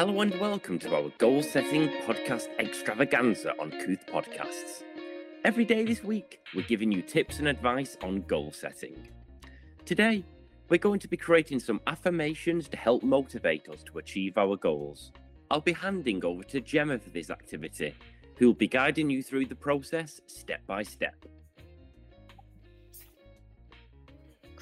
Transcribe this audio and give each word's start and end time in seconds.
Hello 0.00 0.18
and 0.22 0.34
welcome 0.40 0.78
to 0.78 0.96
our 0.96 1.10
goal 1.18 1.42
setting 1.42 1.90
podcast 2.06 2.48
extravaganza 2.58 3.52
on 3.60 3.70
Kooth 3.70 4.08
Podcasts. 4.08 4.82
Every 5.44 5.66
day 5.66 5.84
this 5.84 6.02
week, 6.02 6.40
we're 6.54 6.66
giving 6.66 6.90
you 6.90 7.02
tips 7.02 7.38
and 7.38 7.46
advice 7.46 7.98
on 8.02 8.22
goal 8.22 8.50
setting. 8.50 9.10
Today, 9.84 10.24
we're 10.70 10.78
going 10.78 11.00
to 11.00 11.08
be 11.08 11.18
creating 11.18 11.60
some 11.60 11.82
affirmations 11.86 12.66
to 12.70 12.78
help 12.78 13.02
motivate 13.02 13.68
us 13.68 13.82
to 13.82 13.98
achieve 13.98 14.38
our 14.38 14.56
goals. 14.56 15.12
I'll 15.50 15.60
be 15.60 15.74
handing 15.74 16.24
over 16.24 16.44
to 16.44 16.62
Gemma 16.62 16.98
for 16.98 17.10
this 17.10 17.28
activity, 17.28 17.94
who'll 18.36 18.54
be 18.54 18.68
guiding 18.68 19.10
you 19.10 19.22
through 19.22 19.44
the 19.44 19.54
process 19.54 20.18
step 20.28 20.66
by 20.66 20.82
step. 20.82 21.26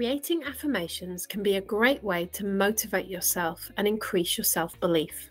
Creating 0.00 0.42
affirmations 0.44 1.26
can 1.26 1.42
be 1.42 1.56
a 1.56 1.60
great 1.60 2.02
way 2.02 2.24
to 2.32 2.46
motivate 2.46 3.06
yourself 3.06 3.70
and 3.76 3.86
increase 3.86 4.38
your 4.38 4.46
self 4.46 4.80
belief. 4.80 5.30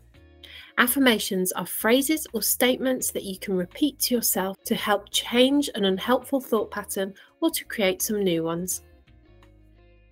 Affirmations 0.78 1.52
are 1.54 1.66
phrases 1.66 2.28
or 2.34 2.44
statements 2.44 3.10
that 3.10 3.24
you 3.24 3.40
can 3.40 3.58
repeat 3.58 3.98
to 3.98 4.14
yourself 4.14 4.64
to 4.66 4.76
help 4.76 5.10
change 5.10 5.72
an 5.74 5.86
unhelpful 5.86 6.40
thought 6.40 6.70
pattern 6.70 7.16
or 7.42 7.50
to 7.50 7.66
create 7.66 8.04
some 8.04 8.24
new 8.24 8.44
ones. 8.44 8.84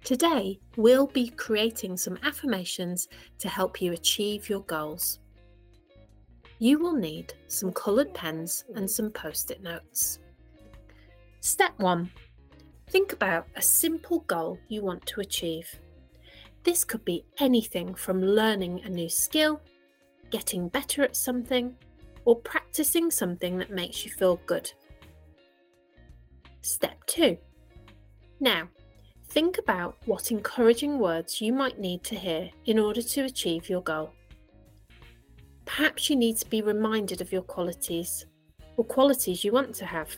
Today, 0.03 0.59
we'll 0.75 1.05
be 1.05 1.29
creating 1.29 1.95
some 1.95 2.17
affirmations 2.23 3.09
to 3.37 3.47
help 3.47 3.79
you 3.79 3.93
achieve 3.93 4.49
your 4.49 4.61
goals. 4.61 5.19
You 6.57 6.79
will 6.79 6.95
need 6.95 7.31
some 7.45 7.71
coloured 7.71 8.11
pens 8.15 8.63
and 8.73 8.89
some 8.89 9.11
post 9.11 9.51
it 9.51 9.61
notes. 9.61 10.17
Step 11.41 11.73
1 11.77 12.09
Think 12.89 13.11
about 13.11 13.47
a 13.55 13.61
simple 13.61 14.19
goal 14.27 14.57
you 14.69 14.81
want 14.81 15.05
to 15.07 15.21
achieve. 15.21 15.67
This 16.63 16.83
could 16.83 17.03
be 17.03 17.25
anything 17.39 17.93
from 17.93 18.21
learning 18.21 18.81
a 18.83 18.89
new 18.89 19.09
skill, 19.09 19.61
getting 20.31 20.69
better 20.69 21.03
at 21.03 21.15
something, 21.15 21.75
or 22.25 22.35
practicing 22.37 23.11
something 23.11 23.57
that 23.57 23.71
makes 23.71 24.05
you 24.05 24.11
feel 24.11 24.39
good. 24.45 24.71
Step 26.61 27.05
2. 27.07 27.37
Now, 28.39 28.69
think 29.29 29.57
about 29.57 29.97
what 30.05 30.31
encouraging 30.31 30.99
words 30.99 31.41
you 31.41 31.53
might 31.53 31.79
need 31.79 32.03
to 32.05 32.15
hear 32.15 32.49
in 32.65 32.79
order 32.79 33.01
to 33.01 33.25
achieve 33.25 33.69
your 33.69 33.81
goal. 33.81 34.13
Perhaps 35.65 36.09
you 36.09 36.15
need 36.15 36.37
to 36.37 36.49
be 36.49 36.61
reminded 36.61 37.21
of 37.21 37.31
your 37.31 37.41
qualities 37.41 38.25
or 38.77 38.85
qualities 38.85 39.43
you 39.43 39.51
want 39.51 39.75
to 39.75 39.85
have 39.85 40.15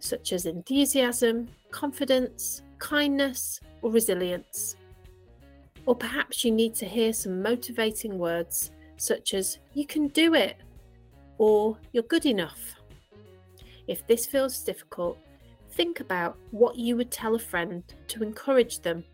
such 0.00 0.32
as 0.32 0.46
enthusiasm, 0.46 1.48
confidence, 1.70 2.62
kindness, 2.78 3.60
or 3.82 3.90
resilience. 3.90 4.76
Or 5.86 5.94
perhaps 5.94 6.44
you 6.44 6.50
need 6.50 6.74
to 6.76 6.86
hear 6.86 7.12
some 7.12 7.42
motivating 7.42 8.18
words 8.18 8.70
such 8.96 9.34
as, 9.34 9.58
you 9.74 9.86
can 9.86 10.08
do 10.08 10.34
it, 10.34 10.56
or 11.38 11.78
you're 11.92 12.02
good 12.04 12.26
enough. 12.26 12.74
If 13.86 14.06
this 14.06 14.26
feels 14.26 14.60
difficult, 14.60 15.18
think 15.72 16.00
about 16.00 16.36
what 16.50 16.76
you 16.76 16.96
would 16.96 17.10
tell 17.10 17.36
a 17.36 17.38
friend 17.38 17.82
to 18.08 18.22
encourage 18.22 18.80
them, 18.80 19.04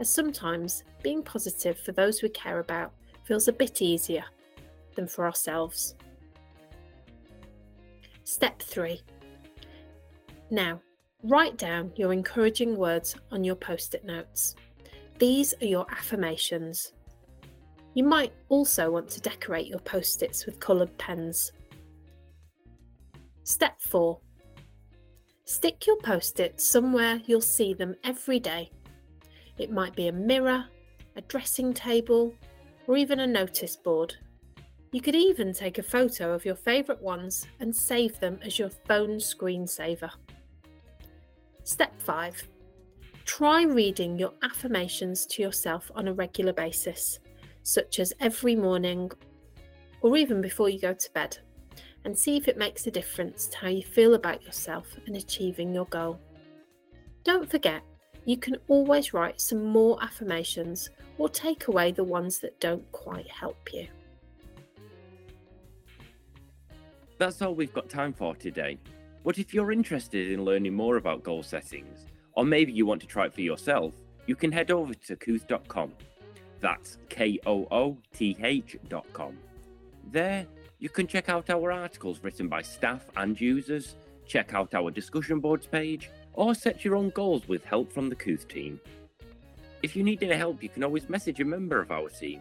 as 0.00 0.08
sometimes 0.08 0.84
being 1.02 1.22
positive 1.22 1.78
for 1.78 1.92
those 1.92 2.22
we 2.22 2.28
care 2.30 2.58
about 2.58 2.92
feels 3.24 3.46
a 3.46 3.52
bit 3.52 3.80
easier 3.80 4.24
than 4.96 5.06
for 5.06 5.24
ourselves. 5.24 5.94
Step 8.24 8.60
3 8.60 9.00
now, 10.52 10.82
write 11.22 11.56
down 11.56 11.92
your 11.96 12.12
encouraging 12.12 12.76
words 12.76 13.14
on 13.30 13.44
your 13.44 13.54
post 13.54 13.94
it 13.94 14.04
notes. 14.04 14.56
These 15.18 15.54
are 15.62 15.66
your 15.66 15.86
affirmations. 15.90 16.92
You 17.94 18.04
might 18.04 18.32
also 18.48 18.90
want 18.90 19.08
to 19.10 19.20
decorate 19.20 19.66
your 19.66 19.78
post 19.80 20.22
its 20.22 20.46
with 20.46 20.58
coloured 20.58 20.96
pens. 20.98 21.52
Step 23.44 23.80
4 23.80 24.18
Stick 25.44 25.86
your 25.86 25.96
post 25.98 26.40
its 26.40 26.66
somewhere 26.66 27.20
you'll 27.26 27.40
see 27.40 27.74
them 27.74 27.94
every 28.04 28.40
day. 28.40 28.70
It 29.58 29.70
might 29.70 29.94
be 29.94 30.08
a 30.08 30.12
mirror, 30.12 30.64
a 31.16 31.20
dressing 31.22 31.74
table, 31.74 32.32
or 32.86 32.96
even 32.96 33.20
a 33.20 33.26
notice 33.26 33.76
board. 33.76 34.14
You 34.92 35.00
could 35.00 35.14
even 35.14 35.52
take 35.52 35.78
a 35.78 35.82
photo 35.82 36.32
of 36.32 36.44
your 36.44 36.54
favourite 36.54 37.00
ones 37.00 37.46
and 37.60 37.74
save 37.74 38.18
them 38.18 38.38
as 38.42 38.58
your 38.58 38.70
phone 38.70 39.16
screensaver. 39.16 40.10
Step 41.64 41.92
5 42.00 42.48
Try 43.24 43.62
reading 43.62 44.18
your 44.18 44.32
affirmations 44.42 45.26
to 45.26 45.42
yourself 45.42 45.90
on 45.94 46.08
a 46.08 46.12
regular 46.12 46.52
basis, 46.52 47.20
such 47.62 48.00
as 48.00 48.12
every 48.18 48.56
morning 48.56 49.10
or 50.00 50.16
even 50.16 50.40
before 50.40 50.68
you 50.68 50.80
go 50.80 50.92
to 50.92 51.12
bed, 51.12 51.38
and 52.04 52.18
see 52.18 52.36
if 52.36 52.48
it 52.48 52.58
makes 52.58 52.88
a 52.88 52.90
difference 52.90 53.46
to 53.46 53.58
how 53.58 53.68
you 53.68 53.82
feel 53.82 54.14
about 54.14 54.42
yourself 54.42 54.86
and 55.06 55.16
achieving 55.16 55.72
your 55.72 55.86
goal. 55.86 56.18
Don't 57.22 57.48
forget, 57.48 57.82
you 58.24 58.36
can 58.36 58.56
always 58.66 59.14
write 59.14 59.40
some 59.40 59.64
more 59.64 60.02
affirmations 60.02 60.90
or 61.16 61.28
take 61.28 61.68
away 61.68 61.92
the 61.92 62.02
ones 62.02 62.40
that 62.40 62.58
don't 62.58 62.90
quite 62.90 63.28
help 63.28 63.72
you. 63.72 63.86
That's 67.18 67.40
all 67.40 67.54
we've 67.54 67.72
got 67.72 67.88
time 67.88 68.12
for 68.12 68.34
today. 68.34 68.78
But 69.24 69.38
if 69.38 69.54
you're 69.54 69.72
interested 69.72 70.32
in 70.32 70.44
learning 70.44 70.74
more 70.74 70.96
about 70.96 71.22
goal 71.22 71.42
settings, 71.42 72.06
or 72.34 72.44
maybe 72.44 72.72
you 72.72 72.86
want 72.86 73.00
to 73.02 73.06
try 73.06 73.26
it 73.26 73.34
for 73.34 73.40
yourself, 73.40 73.94
you 74.26 74.34
can 74.34 74.50
head 74.50 74.70
over 74.70 74.94
to 74.94 75.16
kooth.com. 75.16 75.92
That's 76.60 76.98
K 77.08 77.38
O 77.46 77.66
O 77.70 77.98
T 78.12 78.36
H.com. 78.40 79.36
There, 80.10 80.46
you 80.78 80.88
can 80.88 81.06
check 81.06 81.28
out 81.28 81.50
our 81.50 81.70
articles 81.70 82.20
written 82.22 82.48
by 82.48 82.62
staff 82.62 83.04
and 83.16 83.40
users, 83.40 83.96
check 84.26 84.54
out 84.54 84.74
our 84.74 84.90
discussion 84.90 85.40
boards 85.40 85.66
page, 85.66 86.10
or 86.34 86.54
set 86.54 86.84
your 86.84 86.96
own 86.96 87.10
goals 87.10 87.46
with 87.46 87.64
help 87.64 87.92
from 87.92 88.08
the 88.08 88.16
Kooth 88.16 88.48
team. 88.48 88.80
If 89.82 89.96
you 89.96 90.02
need 90.02 90.22
any 90.22 90.36
help, 90.36 90.62
you 90.62 90.68
can 90.68 90.84
always 90.84 91.08
message 91.08 91.40
a 91.40 91.44
member 91.44 91.80
of 91.80 91.90
our 91.90 92.08
team, 92.08 92.40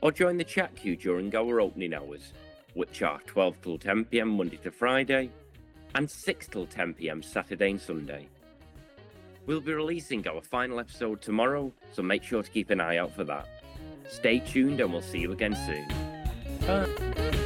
or 0.00 0.12
join 0.12 0.36
the 0.36 0.44
chat 0.44 0.74
queue 0.76 0.96
during 0.96 1.34
our 1.34 1.60
opening 1.60 1.94
hours, 1.94 2.32
which 2.74 3.02
are 3.02 3.20
12 3.26 3.56
till 3.62 3.78
10 3.78 4.04
pm 4.06 4.28
Monday 4.30 4.58
to 4.58 4.70
Friday, 4.70 5.30
and 5.96 6.10
6 6.10 6.48
till 6.48 6.66
10 6.66 6.94
pm 6.94 7.22
Saturday 7.22 7.70
and 7.70 7.80
Sunday. 7.80 8.28
We'll 9.46 9.60
be 9.60 9.72
releasing 9.72 10.26
our 10.28 10.42
final 10.42 10.78
episode 10.78 11.22
tomorrow, 11.22 11.72
so 11.90 12.02
make 12.02 12.22
sure 12.22 12.42
to 12.42 12.50
keep 12.50 12.70
an 12.70 12.80
eye 12.80 12.98
out 12.98 13.14
for 13.14 13.24
that. 13.24 13.48
Stay 14.08 14.40
tuned 14.40 14.80
and 14.80 14.92
we'll 14.92 15.02
see 15.02 15.20
you 15.20 15.32
again 15.32 15.56
soon. 15.66 15.88
Bye. 16.66 17.42